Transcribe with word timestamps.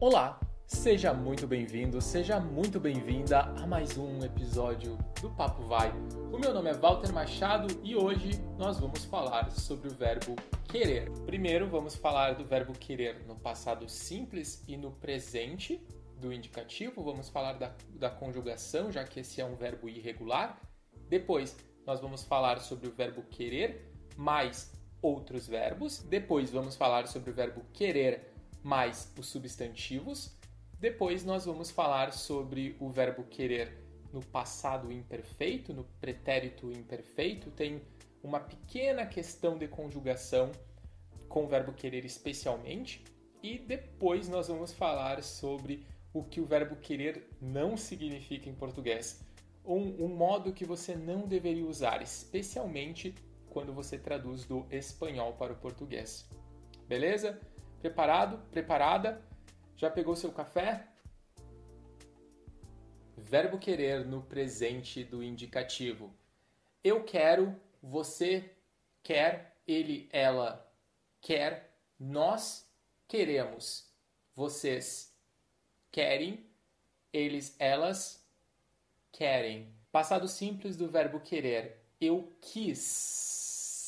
Olá, 0.00 0.40
seja 0.66 1.12
muito 1.12 1.46
bem-vindo, 1.46 2.00
seja 2.00 2.40
muito 2.40 2.80
bem-vinda 2.80 3.40
a 3.40 3.66
mais 3.66 3.98
um 3.98 4.24
episódio 4.24 4.96
do 5.20 5.28
Papo 5.28 5.64
Vai. 5.64 5.92
O 6.32 6.38
meu 6.38 6.54
nome 6.54 6.70
é 6.70 6.72
Walter 6.72 7.12
Machado 7.12 7.66
e 7.84 7.94
hoje 7.94 8.30
nós 8.56 8.80
vamos 8.80 9.04
falar 9.04 9.50
sobre 9.50 9.88
o 9.88 9.94
verbo 9.94 10.36
querer. 10.64 11.10
Primeiro, 11.26 11.68
vamos 11.68 11.96
falar 11.96 12.32
do 12.32 12.46
verbo 12.46 12.72
querer 12.72 13.26
no 13.26 13.36
passado 13.36 13.86
simples 13.90 14.64
e 14.66 14.74
no 14.74 14.90
presente 14.90 15.86
do 16.18 16.32
indicativo. 16.32 17.04
Vamos 17.04 17.28
falar 17.28 17.58
da, 17.58 17.70
da 17.90 18.08
conjugação, 18.08 18.90
já 18.90 19.04
que 19.04 19.20
esse 19.20 19.42
é 19.42 19.44
um 19.44 19.54
verbo 19.54 19.86
irregular. 19.86 20.58
Depois, 21.10 21.54
nós 21.86 22.00
vamos 22.00 22.24
falar 22.24 22.58
sobre 22.60 22.88
o 22.88 22.92
verbo 22.92 23.22
querer 23.24 23.92
mais 24.16 24.72
outros 25.02 25.46
verbos. 25.46 25.98
Depois, 25.98 26.50
vamos 26.50 26.74
falar 26.74 27.06
sobre 27.06 27.32
o 27.32 27.34
verbo 27.34 27.62
querer 27.74 28.39
mais 28.62 29.12
os 29.18 29.26
substantivos. 29.26 30.36
Depois 30.78 31.24
nós 31.24 31.44
vamos 31.44 31.70
falar 31.70 32.12
sobre 32.12 32.76
o 32.80 32.88
verbo 32.88 33.24
querer 33.24 33.78
no 34.12 34.24
passado 34.24 34.90
imperfeito, 34.90 35.72
no 35.72 35.84
pretérito 36.00 36.70
imperfeito. 36.72 37.50
Tem 37.50 37.82
uma 38.22 38.40
pequena 38.40 39.06
questão 39.06 39.58
de 39.58 39.68
conjugação 39.68 40.50
com 41.28 41.44
o 41.44 41.48
verbo 41.48 41.72
querer 41.72 42.04
especialmente. 42.04 43.04
E 43.42 43.58
depois 43.58 44.28
nós 44.28 44.48
vamos 44.48 44.72
falar 44.72 45.22
sobre 45.22 45.86
o 46.12 46.24
que 46.24 46.40
o 46.40 46.46
verbo 46.46 46.76
querer 46.76 47.28
não 47.40 47.76
significa 47.76 48.48
em 48.48 48.54
português. 48.54 49.24
Um, 49.64 50.04
um 50.04 50.08
modo 50.08 50.52
que 50.52 50.64
você 50.64 50.94
não 50.94 51.26
deveria 51.26 51.64
usar, 51.64 52.02
especialmente 52.02 53.14
quando 53.48 53.72
você 53.72 53.98
traduz 53.98 54.44
do 54.44 54.66
espanhol 54.70 55.32
para 55.34 55.52
o 55.52 55.56
português. 55.56 56.28
Beleza? 56.88 57.40
Preparado? 57.80 58.38
Preparada? 58.50 59.22
Já 59.76 59.90
pegou 59.90 60.14
seu 60.14 60.30
café? 60.30 60.86
Verbo 63.16 63.58
querer 63.58 64.04
no 64.04 64.22
presente 64.22 65.02
do 65.02 65.22
indicativo. 65.22 66.12
Eu 66.84 67.04
quero, 67.04 67.58
você 67.82 68.50
quer, 69.02 69.56
ele, 69.66 70.08
ela 70.12 70.70
quer, 71.20 71.74
nós 71.98 72.70
queremos, 73.08 73.90
vocês 74.34 75.14
querem, 75.90 76.46
eles, 77.12 77.56
elas 77.58 78.24
querem. 79.10 79.74
Passado 79.90 80.28
simples 80.28 80.76
do 80.76 80.88
verbo 80.88 81.18
querer. 81.20 81.84
Eu 82.00 82.32
quis. 82.40 83.80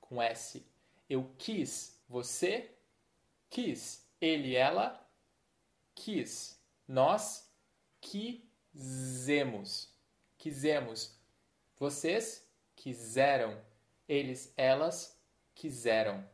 Com 0.00 0.20
S. 0.20 0.66
Eu 1.08 1.30
quis. 1.38 1.98
Você 2.08 2.70
quis. 3.50 4.08
Ele, 4.20 4.54
ela 4.56 5.06
quis. 5.94 6.58
Nós 6.88 7.52
quisemos. 8.00 9.92
Quisemos. 10.38 11.18
Vocês 11.76 12.48
quiseram. 12.74 13.60
Eles, 14.08 14.54
elas 14.56 15.20
quiseram. 15.54 16.26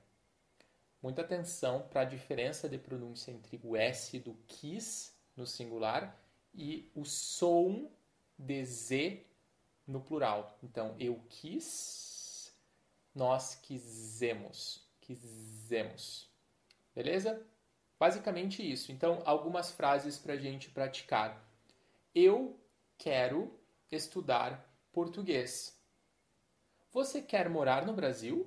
Muita 1.02 1.22
atenção 1.22 1.88
para 1.88 2.02
a 2.02 2.04
diferença 2.04 2.68
de 2.68 2.78
pronúncia 2.78 3.32
entre 3.32 3.58
o 3.62 3.76
S 3.76 4.18
do 4.20 4.34
quis 4.46 5.16
no 5.36 5.46
singular 5.46 6.16
e 6.54 6.90
o 6.94 7.04
som 7.04 7.90
de 8.38 8.64
Z 8.64 9.26
no 9.86 10.00
plural. 10.00 10.58
Então, 10.62 10.94
eu 10.98 11.22
quis, 11.28 12.52
nós 13.14 13.54
quisemos 13.56 14.86
quisemos. 15.06 16.28
Beleza? 16.96 17.46
Basicamente 18.00 18.68
isso. 18.68 18.90
Então, 18.90 19.22
algumas 19.26 19.70
frases 19.70 20.18
para 20.18 20.32
a 20.32 20.38
gente 20.38 20.70
praticar. 20.70 21.46
Eu 22.14 22.58
quero 22.96 23.56
estudar 23.92 24.68
português. 24.90 25.78
Você 26.90 27.20
quer 27.20 27.50
morar 27.50 27.86
no 27.86 27.92
Brasil? 27.92 28.46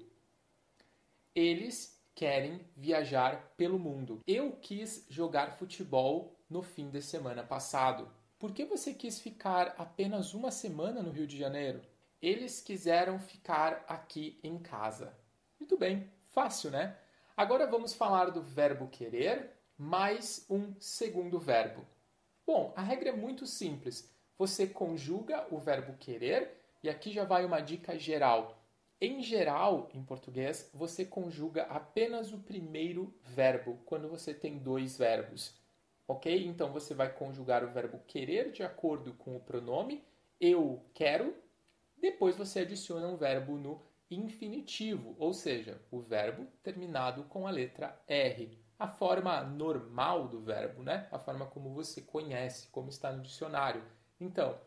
Eles 1.35 2.03
querem 2.15 2.59
viajar 2.75 3.53
pelo 3.55 3.77
mundo. 3.77 4.21
Eu 4.25 4.53
quis 4.53 5.05
jogar 5.07 5.57
futebol 5.57 6.35
no 6.49 6.63
fim 6.63 6.89
de 6.89 7.03
semana 7.03 7.43
passado. 7.43 8.11
Por 8.39 8.51
que 8.51 8.65
você 8.65 8.93
quis 8.93 9.19
ficar 9.19 9.75
apenas 9.77 10.33
uma 10.33 10.49
semana 10.49 11.03
no 11.03 11.11
Rio 11.11 11.27
de 11.27 11.37
Janeiro? 11.37 11.81
Eles 12.19 12.59
quiseram 12.59 13.19
ficar 13.19 13.85
aqui 13.87 14.39
em 14.43 14.57
casa. 14.57 15.15
Muito 15.59 15.77
bem, 15.77 16.09
Fácil, 16.29 16.69
né? 16.69 16.95
Agora 17.39 17.65
vamos 17.65 17.93
falar 17.93 18.31
do 18.31 18.41
verbo 18.41 18.89
querer 18.89 19.51
mais 19.77 20.45
um 20.49 20.73
segundo 20.77 21.39
verbo. 21.39 21.87
Bom, 22.45 22.73
a 22.75 22.81
regra 22.81 23.11
é 23.11 23.15
muito 23.15 23.47
simples. 23.47 24.13
Você 24.37 24.67
conjuga 24.67 25.47
o 25.49 25.57
verbo 25.57 25.95
querer 25.97 26.61
e 26.83 26.89
aqui 26.89 27.13
já 27.13 27.23
vai 27.23 27.45
uma 27.45 27.61
dica 27.61 27.97
geral. 27.97 28.61
Em 28.99 29.23
geral, 29.23 29.89
em 29.93 30.03
português, 30.03 30.69
você 30.73 31.05
conjuga 31.05 31.63
apenas 31.67 32.33
o 32.33 32.39
primeiro 32.39 33.13
verbo 33.23 33.79
quando 33.85 34.09
você 34.09 34.33
tem 34.33 34.57
dois 34.57 34.97
verbos. 34.97 35.55
Ok? 36.05 36.45
Então 36.45 36.73
você 36.73 36.93
vai 36.93 37.09
conjugar 37.09 37.63
o 37.63 37.71
verbo 37.71 38.01
querer 38.05 38.51
de 38.51 38.63
acordo 38.63 39.13
com 39.13 39.37
o 39.37 39.39
pronome 39.39 40.03
eu 40.41 40.83
quero. 40.93 41.33
Depois 42.01 42.35
você 42.35 42.59
adiciona 42.59 43.07
um 43.07 43.15
verbo 43.15 43.57
no 43.57 43.81
infinitivo, 44.09 45.15
ou 45.19 45.33
seja, 45.33 45.81
o 45.91 45.99
verbo 45.99 46.47
terminado 46.63 47.23
com 47.25 47.45
a 47.47 47.51
letra 47.51 48.01
R. 48.07 48.57
A 48.77 48.87
forma 48.87 49.41
normal 49.43 50.27
do 50.27 50.39
verbo, 50.39 50.83
né? 50.83 51.07
A 51.11 51.19
forma 51.19 51.45
como 51.45 51.73
você 51.73 52.01
conhece, 52.01 52.67
como 52.69 52.89
está 52.89 53.11
no 53.11 53.21
dicionário. 53.21 53.83
Então, 54.19 54.57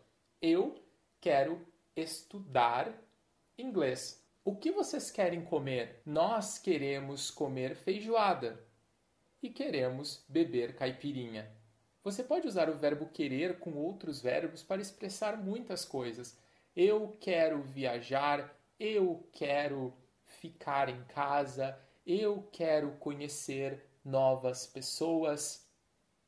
eu 0.40 0.74
quero 1.20 1.66
estudar 1.96 2.92
inglês. 3.56 4.22
O 4.44 4.56
que 4.56 4.70
vocês 4.70 5.10
querem 5.10 5.44
comer? 5.44 6.02
Nós 6.04 6.58
queremos 6.58 7.30
comer 7.30 7.74
feijoada 7.74 8.58
e 9.42 9.48
queremos 9.48 10.24
beber 10.28 10.74
caipirinha. 10.74 11.50
Você 12.04 12.24
pode 12.24 12.48
usar 12.48 12.68
o 12.68 12.76
verbo 12.76 13.06
querer 13.06 13.60
com 13.60 13.74
outros 13.74 14.20
verbos 14.20 14.62
para 14.62 14.82
expressar 14.82 15.36
muitas 15.36 15.84
coisas. 15.84 16.36
Eu 16.74 17.16
quero 17.20 17.62
viajar 17.62 18.52
eu 18.82 19.28
quero 19.32 19.96
ficar 20.24 20.88
em 20.88 21.04
casa, 21.04 21.78
eu 22.04 22.48
quero 22.50 22.90
conhecer 22.96 23.88
novas 24.04 24.66
pessoas. 24.66 25.70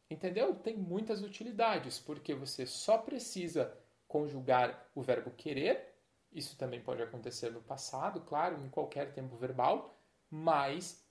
Entendeu? 0.09 0.54
Tem 0.54 0.76
muitas 0.76 1.20
utilidades, 1.20 1.98
porque 1.98 2.32
você 2.32 2.64
só 2.64 2.97
precisa 2.97 3.76
conjugar 4.06 4.88
o 4.94 5.03
verbo 5.03 5.32
querer, 5.32 5.97
isso 6.31 6.56
também 6.56 6.81
pode 6.81 7.03
acontecer 7.03 7.50
no 7.50 7.60
passado, 7.60 8.20
claro, 8.20 8.64
em 8.64 8.69
qualquer 8.69 9.12
tempo 9.12 9.37
verbal, 9.37 9.98
mais 10.31 11.04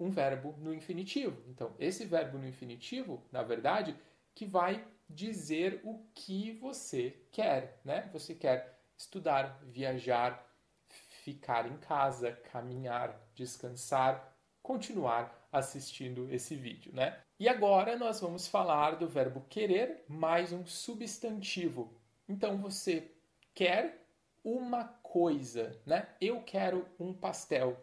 um 0.00 0.10
verbo 0.10 0.54
no 0.58 0.72
infinitivo. 0.72 1.42
Então, 1.48 1.74
esse 1.78 2.06
verbo 2.06 2.38
no 2.38 2.48
infinitivo, 2.48 3.22
na 3.30 3.42
verdade, 3.42 3.94
que 4.34 4.46
vai 4.46 4.86
dizer 5.08 5.82
o 5.84 6.06
que 6.14 6.52
você 6.52 7.22
quer, 7.30 7.78
né? 7.84 8.08
Você 8.12 8.34
quer 8.34 8.75
estudar, 8.96 9.60
viajar, 9.64 10.44
ficar 10.88 11.66
em 11.66 11.76
casa, 11.78 12.32
caminhar, 12.32 13.20
descansar, 13.34 14.36
continuar 14.62 15.48
assistindo 15.52 16.32
esse 16.32 16.54
vídeo, 16.54 16.92
né? 16.94 17.20
E 17.38 17.48
agora 17.48 17.96
nós 17.96 18.20
vamos 18.20 18.48
falar 18.48 18.96
do 18.96 19.06
verbo 19.06 19.44
querer 19.48 20.04
mais 20.08 20.52
um 20.52 20.64
substantivo. 20.64 21.94
Então 22.28 22.56
você 22.56 23.10
quer 23.54 24.06
uma 24.42 24.84
coisa, 24.84 25.78
né? 25.84 26.08
Eu 26.20 26.42
quero 26.42 26.86
um 26.98 27.12
pastel. 27.12 27.76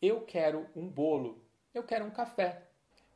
Eu 0.00 0.22
quero 0.22 0.68
um 0.76 0.88
bolo. 0.88 1.42
Eu 1.72 1.82
quero 1.82 2.04
um 2.04 2.10
café. 2.10 2.62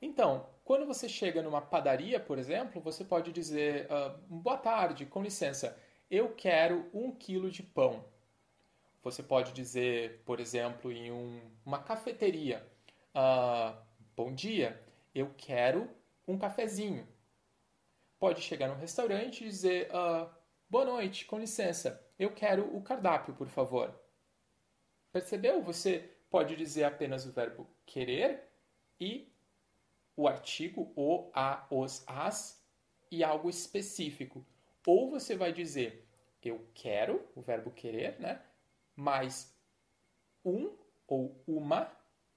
Então, 0.00 0.46
quando 0.64 0.86
você 0.86 1.08
chega 1.08 1.42
numa 1.42 1.60
padaria, 1.60 2.18
por 2.18 2.38
exemplo, 2.38 2.80
você 2.80 3.04
pode 3.04 3.32
dizer: 3.32 3.86
uh, 3.86 4.18
Boa 4.26 4.56
tarde, 4.56 5.06
com 5.06 5.22
licença, 5.22 5.76
eu 6.10 6.34
quero 6.34 6.88
um 6.92 7.10
quilo 7.10 7.50
de 7.50 7.62
pão. 7.62 8.04
Você 9.02 9.22
pode 9.22 9.52
dizer, 9.52 10.22
por 10.24 10.40
exemplo, 10.40 10.90
em 10.90 11.10
um, 11.12 11.40
uma 11.64 11.82
cafeteria: 11.82 12.66
uh, 13.14 13.76
Bom 14.16 14.34
dia, 14.34 14.82
eu 15.14 15.32
quero 15.36 15.88
um 16.26 16.38
cafezinho. 16.38 17.06
Pode 18.18 18.40
chegar 18.40 18.68
num 18.68 18.80
restaurante 18.80 19.44
e 19.44 19.48
dizer: 19.48 19.88
uh, 19.90 20.28
Boa 20.68 20.84
noite, 20.84 21.24
com 21.24 21.38
licença, 21.38 22.04
eu 22.18 22.30
quero 22.30 22.76
o 22.76 22.82
cardápio, 22.82 23.34
por 23.34 23.48
favor. 23.48 23.94
Percebeu? 25.12 25.62
Você 25.62 26.10
pode 26.30 26.56
dizer 26.56 26.84
apenas 26.84 27.24
o 27.24 27.32
verbo 27.32 27.66
querer 27.86 28.44
e 29.00 29.32
o 30.16 30.26
artigo 30.26 30.92
o, 30.96 31.30
a, 31.32 31.66
os, 31.70 32.04
as 32.06 32.62
e 33.10 33.24
algo 33.24 33.48
específico. 33.48 34.44
Ou 34.88 35.10
você 35.10 35.36
vai 35.36 35.52
dizer 35.52 36.08
eu 36.42 36.66
quero, 36.72 37.22
o 37.36 37.42
verbo 37.42 37.70
querer, 37.70 38.18
né? 38.18 38.40
mais 38.96 39.54
um 40.42 40.74
ou 41.06 41.44
uma, 41.46 41.94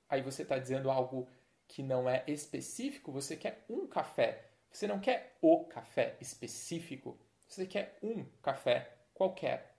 aí 0.10 0.22
você 0.22 0.42
está 0.42 0.60
dizendo 0.60 0.92
algo 0.92 1.30
que 1.66 1.82
não 1.82 2.10
é 2.10 2.26
específico, 2.28 3.10
você 3.10 3.38
quer 3.38 3.64
um 3.70 3.88
café. 3.88 4.50
Você 4.70 4.86
não 4.86 5.00
quer 5.00 5.38
o 5.42 5.64
café 5.64 6.18
específico, 6.20 7.18
você 7.48 7.66
quer 7.66 7.98
um 8.04 8.26
café 8.42 8.98
qualquer. 9.14 9.78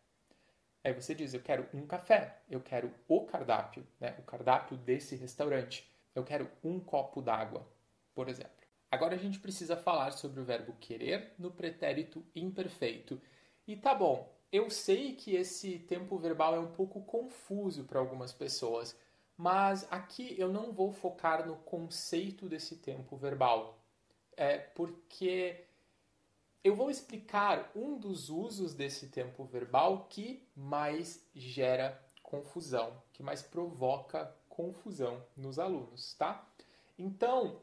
Aí 0.83 0.95
você 0.95 1.15
diz: 1.15 1.35
Eu 1.35 1.43
quero 1.43 1.69
um 1.75 1.87
café, 1.87 2.39
eu 2.49 2.63
quero 2.63 2.91
o 3.07 3.27
cardápio, 3.27 3.87
né? 4.01 4.17
o 4.19 4.23
cardápio 4.23 4.79
desse 4.79 5.15
restaurante. 5.15 5.87
Eu 6.15 6.25
quero 6.25 6.51
um 6.65 6.81
copo 6.81 7.21
d'água, 7.21 7.71
por 8.15 8.31
exemplo. 8.31 8.62
Agora 8.93 9.15
a 9.15 9.19
gente 9.19 9.41
precisa 9.41 9.75
falar 9.75 10.11
sobre 10.11 10.39
o 10.39 10.45
verbo 10.45 10.75
querer 10.79 11.33
no 11.39 11.51
pretérito 11.51 12.23
imperfeito. 12.35 13.19
E 13.67 13.75
tá 13.75 13.95
bom, 13.95 14.31
eu 14.53 14.69
sei 14.69 15.15
que 15.15 15.35
esse 15.35 15.79
tempo 15.79 16.19
verbal 16.19 16.55
é 16.55 16.59
um 16.59 16.73
pouco 16.73 17.01
confuso 17.01 17.85
para 17.85 17.99
algumas 17.99 18.35
pessoas, 18.35 18.95
mas 19.35 19.91
aqui 19.91 20.37
eu 20.39 20.53
não 20.53 20.75
vou 20.75 20.93
focar 20.93 21.47
no 21.47 21.57
conceito 21.57 22.51
desse 22.51 22.77
tempo 22.77 23.17
verbal, 23.17 23.83
é 24.37 24.59
porque 24.59 25.65
eu 26.63 26.77
vou 26.77 26.91
explicar 26.91 27.73
um 27.75 27.99
dos 27.99 28.29
usos 28.29 28.75
desse 28.75 29.09
tempo 29.09 29.43
verbal 29.47 30.05
que 30.11 30.47
mais 30.55 31.27
gera 31.35 31.99
confusão, 32.23 33.03
que 33.11 33.23
mais 33.23 33.41
provoca 33.41 34.37
confusão 34.51 35.25
nos 35.35 35.59
alunos, 35.59 36.13
tá? 36.13 36.47
Então, 36.99 37.59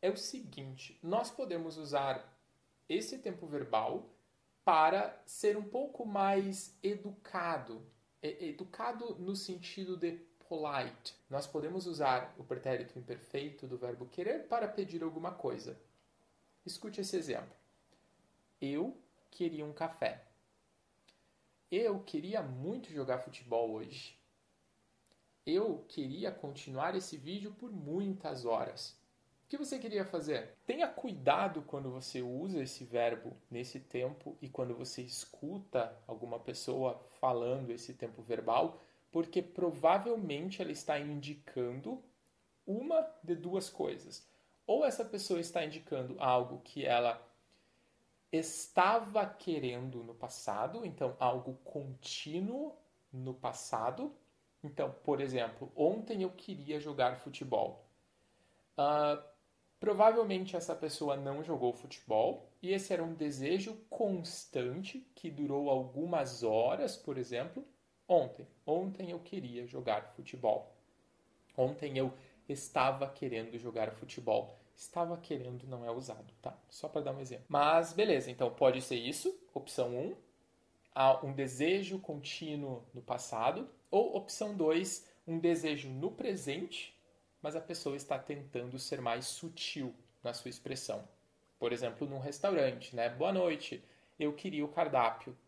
é 0.00 0.10
o 0.10 0.16
seguinte, 0.16 0.98
nós 1.02 1.30
podemos 1.30 1.76
usar 1.76 2.36
esse 2.88 3.18
tempo 3.18 3.46
verbal 3.46 4.08
para 4.64 5.20
ser 5.24 5.56
um 5.56 5.62
pouco 5.62 6.04
mais 6.04 6.76
educado. 6.82 7.84
Educado 8.22 9.14
no 9.16 9.36
sentido 9.36 9.96
de 9.96 10.12
polite. 10.48 11.14
Nós 11.28 11.46
podemos 11.46 11.86
usar 11.86 12.34
o 12.38 12.44
pretérito 12.44 12.98
imperfeito 12.98 13.66
do 13.66 13.76
verbo 13.76 14.06
querer 14.06 14.48
para 14.48 14.66
pedir 14.66 15.02
alguma 15.02 15.32
coisa. 15.32 15.78
Escute 16.64 17.00
esse 17.00 17.16
exemplo. 17.16 17.54
Eu 18.60 18.96
queria 19.30 19.64
um 19.64 19.72
café. 19.72 20.24
Eu 21.70 22.00
queria 22.00 22.42
muito 22.42 22.90
jogar 22.90 23.18
futebol 23.18 23.70
hoje. 23.72 24.18
Eu 25.44 25.84
queria 25.88 26.32
continuar 26.32 26.96
esse 26.96 27.16
vídeo 27.16 27.52
por 27.52 27.70
muitas 27.70 28.44
horas. 28.44 28.96
O 29.46 29.48
que 29.48 29.56
você 29.56 29.78
queria 29.78 30.04
fazer? 30.04 30.56
Tenha 30.66 30.88
cuidado 30.88 31.62
quando 31.62 31.88
você 31.88 32.20
usa 32.20 32.60
esse 32.60 32.82
verbo 32.82 33.36
nesse 33.48 33.78
tempo 33.78 34.36
e 34.42 34.48
quando 34.48 34.74
você 34.74 35.02
escuta 35.02 35.96
alguma 36.04 36.40
pessoa 36.40 37.00
falando 37.20 37.70
esse 37.70 37.94
tempo 37.94 38.22
verbal, 38.22 38.82
porque 39.12 39.40
provavelmente 39.40 40.60
ela 40.60 40.72
está 40.72 40.98
indicando 40.98 42.02
uma 42.66 43.08
de 43.22 43.36
duas 43.36 43.70
coisas. 43.70 44.26
Ou 44.66 44.84
essa 44.84 45.04
pessoa 45.04 45.38
está 45.38 45.64
indicando 45.64 46.16
algo 46.18 46.60
que 46.64 46.84
ela 46.84 47.24
estava 48.32 49.24
querendo 49.26 50.02
no 50.02 50.12
passado, 50.16 50.84
então 50.84 51.16
algo 51.20 51.54
contínuo 51.62 52.74
no 53.12 53.32
passado. 53.32 54.12
Então, 54.60 54.92
por 55.04 55.20
exemplo, 55.20 55.70
ontem 55.76 56.22
eu 56.24 56.30
queria 56.30 56.80
jogar 56.80 57.20
futebol. 57.20 57.86
Uh, 58.76 59.35
provavelmente 59.78 60.56
essa 60.56 60.74
pessoa 60.74 61.16
não 61.16 61.42
jogou 61.42 61.72
futebol 61.72 62.50
e 62.62 62.72
esse 62.72 62.92
era 62.92 63.02
um 63.02 63.14
desejo 63.14 63.74
constante 63.88 65.06
que 65.14 65.30
durou 65.30 65.70
algumas 65.70 66.42
horas, 66.42 66.96
por 66.96 67.18
exemplo, 67.18 67.64
ontem. 68.08 68.46
Ontem 68.66 69.10
eu 69.10 69.18
queria 69.18 69.66
jogar 69.66 70.12
futebol. 70.14 70.74
Ontem 71.56 71.96
eu 71.98 72.12
estava 72.48 73.08
querendo 73.08 73.58
jogar 73.58 73.92
futebol. 73.92 74.58
Estava 74.74 75.16
querendo 75.16 75.66
não 75.66 75.84
é 75.84 75.90
usado, 75.90 76.32
tá? 76.42 76.56
Só 76.68 76.88
para 76.88 77.00
dar 77.00 77.12
um 77.12 77.20
exemplo. 77.20 77.46
Mas 77.48 77.92
beleza, 77.92 78.30
então 78.30 78.50
pode 78.50 78.82
ser 78.82 78.96
isso, 78.96 79.38
opção 79.54 79.96
1, 79.96 80.16
há 80.94 81.24
um 81.24 81.32
desejo 81.32 81.98
contínuo 81.98 82.82
no 82.92 83.00
passado, 83.00 83.68
ou 83.90 84.16
opção 84.16 84.54
2, 84.54 85.06
um 85.26 85.38
desejo 85.38 85.88
no 85.88 86.10
presente, 86.10 86.95
mas 87.46 87.54
a 87.54 87.60
pessoa 87.60 87.94
está 87.94 88.18
tentando 88.18 88.76
ser 88.76 89.00
mais 89.00 89.24
sutil 89.24 89.94
na 90.20 90.34
sua 90.34 90.48
expressão. 90.48 91.08
Por 91.60 91.72
exemplo, 91.72 92.04
num 92.04 92.18
restaurante, 92.18 92.96
né? 92.96 93.08
Boa 93.08 93.32
noite, 93.32 93.84
eu 94.18 94.32
queria 94.32 94.64
o 94.64 94.72
cardápio. 94.72 95.38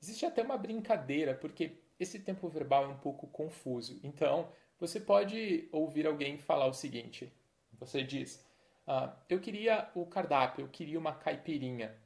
Existe 0.00 0.24
até 0.24 0.44
uma 0.44 0.56
brincadeira, 0.56 1.34
porque 1.34 1.76
esse 1.98 2.20
tempo 2.20 2.48
verbal 2.48 2.84
é 2.84 2.86
um 2.86 2.98
pouco 2.98 3.26
confuso. 3.26 3.98
Então, 4.04 4.52
você 4.78 5.00
pode 5.00 5.68
ouvir 5.72 6.06
alguém 6.06 6.38
falar 6.38 6.66
o 6.66 6.72
seguinte: 6.72 7.32
você 7.72 8.04
diz, 8.04 8.40
ah, 8.86 9.12
eu 9.28 9.40
queria 9.40 9.90
o 9.96 10.06
cardápio, 10.06 10.64
eu 10.64 10.68
queria 10.68 11.00
uma 11.00 11.16
caipirinha. 11.16 12.00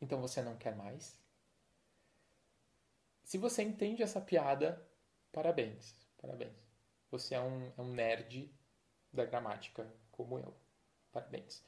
Então 0.00 0.20
você 0.20 0.40
não 0.40 0.56
quer 0.56 0.76
mais? 0.76 1.20
Se 3.24 3.36
você 3.36 3.64
entende 3.64 4.00
essa 4.00 4.20
piada, 4.20 4.80
parabéns, 5.32 5.92
parabéns. 6.16 6.69
Você 7.10 7.34
é 7.34 7.40
um, 7.40 7.72
é 7.76 7.80
um 7.80 7.92
nerd 7.92 8.50
da 9.12 9.24
gramática, 9.24 9.86
como 10.12 10.38
eu. 10.38 10.54
Parabéns. 11.12 11.64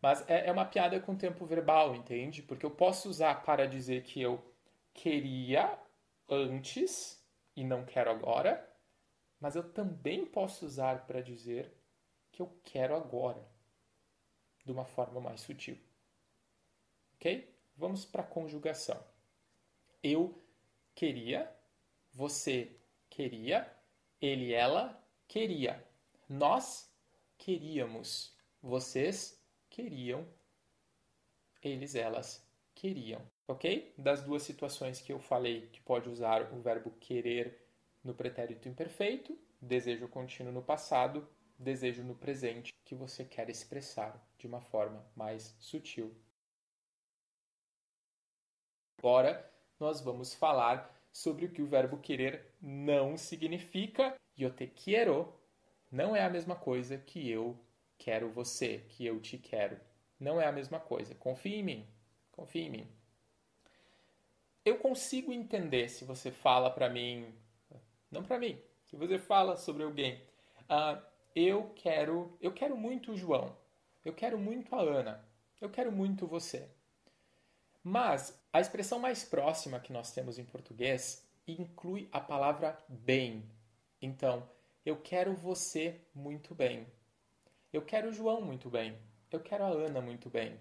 Mas 0.00 0.28
é, 0.28 0.46
é 0.46 0.52
uma 0.52 0.64
piada 0.64 0.98
com 1.00 1.16
tempo 1.16 1.44
verbal, 1.46 1.94
entende? 1.94 2.42
Porque 2.42 2.64
eu 2.64 2.70
posso 2.70 3.08
usar 3.08 3.42
para 3.42 3.66
dizer 3.66 4.02
que 4.02 4.20
eu 4.20 4.42
queria 4.92 5.78
antes 6.28 7.22
e 7.56 7.64
não 7.64 7.84
quero 7.84 8.10
agora, 8.10 8.66
mas 9.38 9.56
eu 9.56 9.72
também 9.72 10.26
posso 10.26 10.64
usar 10.64 11.06
para 11.06 11.20
dizer 11.20 11.72
que 12.30 12.42
eu 12.42 12.60
quero 12.62 12.94
agora, 12.94 13.44
de 14.64 14.72
uma 14.72 14.84
forma 14.84 15.20
mais 15.20 15.40
sutil. 15.40 15.78
Ok? 17.14 17.54
Vamos 17.76 18.04
para 18.04 18.22
a 18.22 18.26
conjugação. 18.26 19.02
Eu 20.02 20.42
queria, 20.94 21.54
você 22.12 22.78
queria, 23.08 23.70
ele, 24.20 24.52
ela 24.52 25.02
queria, 25.26 25.84
nós 26.28 26.92
queríamos, 27.38 28.36
vocês 28.62 29.42
queriam, 29.68 30.26
eles, 31.62 31.94
elas 31.94 32.46
queriam. 32.74 33.20
Ok? 33.48 33.92
Das 33.98 34.22
duas 34.22 34.42
situações 34.42 35.00
que 35.00 35.12
eu 35.12 35.18
falei 35.18 35.68
que 35.68 35.80
pode 35.80 36.08
usar 36.08 36.52
o 36.52 36.60
verbo 36.60 36.90
querer 37.00 37.66
no 38.02 38.14
pretérito 38.14 38.68
imperfeito, 38.68 39.36
desejo 39.60 40.08
contínuo 40.08 40.52
no 40.52 40.62
passado, 40.62 41.28
desejo 41.58 42.02
no 42.02 42.14
presente 42.14 42.72
que 42.84 42.94
você 42.94 43.24
quer 43.24 43.50
expressar 43.50 44.24
de 44.38 44.46
uma 44.46 44.60
forma 44.60 45.04
mais 45.14 45.56
sutil. 45.58 46.14
Agora 48.98 49.50
nós 49.78 50.00
vamos 50.00 50.34
falar 50.34 50.99
sobre 51.12 51.46
o 51.46 51.50
que 51.50 51.62
o 51.62 51.66
verbo 51.66 51.98
querer 51.98 52.54
não 52.60 53.16
significa. 53.16 54.14
Eu 54.36 54.50
te 54.54 54.66
quero 54.66 55.32
não 55.90 56.14
é 56.14 56.22
a 56.22 56.30
mesma 56.30 56.54
coisa 56.54 56.96
que 56.96 57.28
eu 57.28 57.58
quero 57.98 58.30
você, 58.30 58.84
que 58.88 59.04
eu 59.04 59.20
te 59.20 59.38
quero. 59.38 59.78
Não 60.18 60.40
é 60.40 60.46
a 60.46 60.52
mesma 60.52 60.78
coisa. 60.78 61.14
Confie 61.14 61.56
em 61.56 61.62
mim. 61.62 61.86
Confie 62.32 62.62
em 62.62 62.70
mim. 62.70 62.88
Eu 64.64 64.78
consigo 64.78 65.32
entender 65.32 65.88
se 65.88 66.04
você 66.04 66.30
fala 66.30 66.70
para 66.70 66.88
mim 66.88 67.34
não 68.10 68.24
para 68.24 68.38
mim. 68.38 68.60
Se 68.86 68.96
você 68.96 69.18
fala 69.18 69.56
sobre 69.56 69.84
alguém, 69.84 70.20
uh, 70.64 71.00
eu 71.34 71.70
quero, 71.76 72.36
eu 72.40 72.52
quero 72.52 72.76
muito 72.76 73.12
o 73.12 73.16
João, 73.16 73.56
eu 74.04 74.12
quero 74.12 74.38
muito 74.38 74.74
a 74.74 74.80
Ana, 74.80 75.24
eu 75.60 75.70
quero 75.70 75.92
muito 75.92 76.26
você. 76.26 76.68
Mas 77.84 78.39
a 78.52 78.60
expressão 78.60 78.98
mais 78.98 79.24
próxima 79.24 79.80
que 79.80 79.92
nós 79.92 80.12
temos 80.12 80.38
em 80.38 80.44
português 80.44 81.26
inclui 81.46 82.08
a 82.12 82.20
palavra 82.20 82.78
bem. 82.88 83.44
Então, 84.00 84.48
eu 84.84 84.96
quero 84.96 85.34
você 85.34 86.00
muito 86.14 86.54
bem. 86.54 86.86
Eu 87.72 87.82
quero 87.82 88.08
o 88.08 88.12
João 88.12 88.40
muito 88.40 88.68
bem. 88.68 88.98
Eu 89.30 89.40
quero 89.40 89.64
a 89.64 89.68
Ana 89.68 90.00
muito 90.00 90.28
bem. 90.28 90.58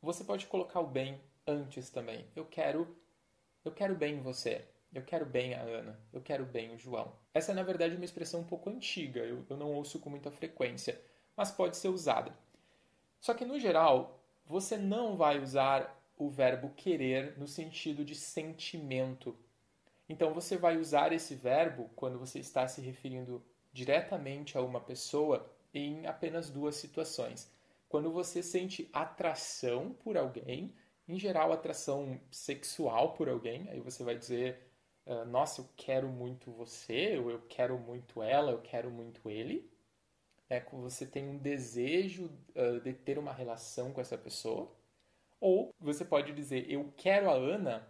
Você 0.00 0.22
pode 0.22 0.46
colocar 0.46 0.80
o 0.80 0.86
bem 0.86 1.20
antes 1.46 1.90
também. 1.90 2.26
Eu 2.36 2.44
quero 2.44 2.96
eu 3.64 3.72
quero 3.72 3.94
bem 3.94 4.20
você. 4.20 4.64
Eu 4.94 5.02
quero 5.02 5.26
bem 5.26 5.54
a 5.54 5.60
Ana, 5.60 5.98
eu 6.12 6.20
quero 6.20 6.44
bem 6.44 6.72
o 6.72 6.78
João. 6.78 7.12
Essa 7.32 7.50
é, 7.50 7.54
na 7.54 7.64
verdade, 7.64 7.96
uma 7.96 8.04
expressão 8.04 8.40
um 8.40 8.44
pouco 8.44 8.70
antiga, 8.70 9.20
eu, 9.20 9.44
eu 9.50 9.56
não 9.56 9.72
ouço 9.72 9.98
com 9.98 10.08
muita 10.08 10.30
frequência, 10.30 11.00
mas 11.36 11.50
pode 11.50 11.76
ser 11.76 11.88
usada. 11.88 12.32
Só 13.20 13.34
que, 13.34 13.44
no 13.44 13.58
geral, 13.58 14.20
você 14.46 14.76
não 14.76 15.16
vai 15.16 15.40
usar 15.42 16.00
o 16.16 16.28
verbo 16.28 16.70
querer 16.76 17.38
no 17.38 17.46
sentido 17.46 18.04
de 18.04 18.14
sentimento. 18.14 19.36
Então, 20.08 20.32
você 20.34 20.56
vai 20.56 20.76
usar 20.76 21.12
esse 21.12 21.34
verbo 21.34 21.90
quando 21.96 22.18
você 22.18 22.38
está 22.38 22.68
se 22.68 22.80
referindo 22.80 23.42
diretamente 23.72 24.56
a 24.56 24.60
uma 24.60 24.80
pessoa 24.80 25.50
em 25.72 26.06
apenas 26.06 26.50
duas 26.50 26.76
situações. 26.76 27.50
Quando 27.88 28.10
você 28.10 28.42
sente 28.42 28.88
atração 28.92 29.92
por 29.92 30.16
alguém, 30.16 30.74
em 31.08 31.18
geral, 31.18 31.52
atração 31.52 32.20
sexual 32.30 33.12
por 33.14 33.28
alguém, 33.28 33.68
aí 33.68 33.80
você 33.80 34.02
vai 34.02 34.16
dizer 34.16 34.58
uh, 35.06 35.24
nossa, 35.26 35.60
eu 35.60 35.68
quero 35.76 36.08
muito 36.08 36.50
você, 36.50 37.18
ou 37.18 37.30
eu 37.30 37.40
quero 37.48 37.78
muito 37.78 38.22
ela, 38.22 38.52
eu 38.52 38.60
quero 38.60 38.90
muito 38.90 39.28
ele. 39.28 39.70
É, 40.48 40.60
você 40.60 41.06
tem 41.06 41.28
um 41.28 41.38
desejo 41.38 42.30
uh, 42.54 42.80
de 42.80 42.92
ter 42.92 43.18
uma 43.18 43.32
relação 43.32 43.92
com 43.92 44.00
essa 44.00 44.16
pessoa. 44.16 44.70
Ou 45.44 45.74
você 45.78 46.06
pode 46.06 46.32
dizer, 46.32 46.70
eu 46.70 46.90
quero 46.96 47.28
a 47.28 47.34
Ana, 47.34 47.86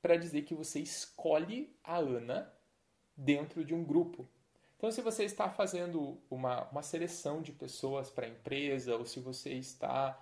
para 0.00 0.16
dizer 0.16 0.40
que 0.40 0.54
você 0.54 0.80
escolhe 0.80 1.76
a 1.84 1.98
Ana 1.98 2.50
dentro 3.14 3.62
de 3.62 3.74
um 3.74 3.84
grupo. 3.84 4.26
Então, 4.74 4.90
se 4.90 5.02
você 5.02 5.24
está 5.24 5.50
fazendo 5.50 6.18
uma, 6.30 6.66
uma 6.70 6.82
seleção 6.82 7.42
de 7.42 7.52
pessoas 7.52 8.08
para 8.08 8.24
a 8.24 8.30
empresa, 8.30 8.96
ou 8.96 9.04
se 9.04 9.20
você 9.20 9.52
está 9.52 10.18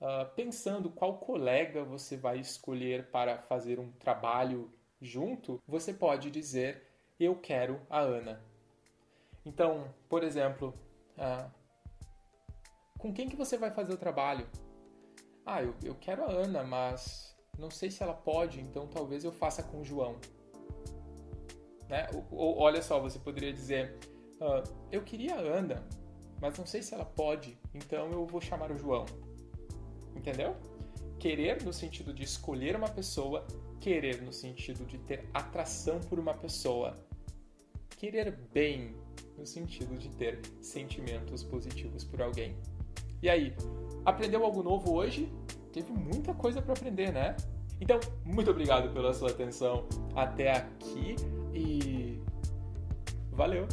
uh, 0.00 0.32
pensando 0.36 0.88
qual 0.88 1.18
colega 1.18 1.82
você 1.82 2.16
vai 2.16 2.38
escolher 2.38 3.10
para 3.10 3.42
fazer 3.42 3.80
um 3.80 3.90
trabalho 3.90 4.72
junto, 5.00 5.60
você 5.66 5.92
pode 5.92 6.30
dizer: 6.30 6.80
Eu 7.18 7.34
quero 7.34 7.80
a 7.90 7.98
Ana. 7.98 8.40
Então, 9.44 9.92
por 10.08 10.22
exemplo, 10.22 10.72
uh, 11.18 11.50
com 13.00 13.12
quem 13.12 13.28
que 13.28 13.34
você 13.34 13.58
vai 13.58 13.72
fazer 13.72 13.92
o 13.92 13.98
trabalho? 13.98 14.48
Ah, 15.46 15.62
eu, 15.62 15.74
eu 15.82 15.94
quero 15.94 16.24
a 16.24 16.30
Ana, 16.30 16.62
mas 16.62 17.36
não 17.58 17.70
sei 17.70 17.90
se 17.90 18.02
ela 18.02 18.14
pode, 18.14 18.60
então 18.60 18.86
talvez 18.86 19.24
eu 19.24 19.32
faça 19.32 19.62
com 19.62 19.80
o 19.80 19.84
João. 19.84 20.16
Né? 21.88 22.08
Ou, 22.30 22.58
olha 22.58 22.82
só, 22.82 22.98
você 22.98 23.18
poderia 23.18 23.52
dizer: 23.52 23.98
uh, 24.40 24.68
Eu 24.90 25.02
queria 25.02 25.34
a 25.34 25.40
Ana, 25.40 25.86
mas 26.40 26.58
não 26.58 26.66
sei 26.66 26.82
se 26.82 26.94
ela 26.94 27.04
pode, 27.04 27.58
então 27.74 28.10
eu 28.10 28.26
vou 28.26 28.40
chamar 28.40 28.72
o 28.72 28.78
João. 28.78 29.04
Entendeu? 30.16 30.56
Querer 31.18 31.62
no 31.62 31.72
sentido 31.72 32.12
de 32.12 32.24
escolher 32.24 32.74
uma 32.74 32.88
pessoa, 32.88 33.46
querer 33.80 34.22
no 34.22 34.32
sentido 34.32 34.84
de 34.86 34.98
ter 34.98 35.28
atração 35.34 36.00
por 36.00 36.18
uma 36.18 36.34
pessoa. 36.34 36.96
Querer 37.96 38.32
bem 38.52 38.94
no 39.36 39.46
sentido 39.46 39.96
de 39.96 40.08
ter 40.10 40.40
sentimentos 40.60 41.42
positivos 41.42 42.04
por 42.04 42.22
alguém. 42.22 42.56
E 43.24 43.30
aí, 43.30 43.54
aprendeu 44.04 44.44
algo 44.44 44.62
novo 44.62 44.92
hoje? 44.92 45.32
Teve 45.72 45.90
muita 45.94 46.34
coisa 46.34 46.60
para 46.60 46.74
aprender, 46.74 47.10
né? 47.10 47.34
Então, 47.80 47.98
muito 48.22 48.50
obrigado 48.50 48.92
pela 48.92 49.14
sua 49.14 49.30
atenção 49.30 49.86
até 50.14 50.52
aqui 50.52 51.16
e 51.54 52.20
valeu! 53.32 53.66